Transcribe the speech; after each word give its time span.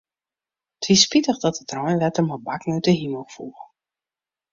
It 0.81 0.87
wie 0.89 0.99
spitich 1.03 1.39
dat 1.43 1.59
it 1.63 1.73
reinwetter 1.81 2.23
mei 2.27 2.41
bakken 2.47 2.75
út 2.77 2.87
'e 2.89 2.93
himel 3.01 3.25
foel. 3.33 3.55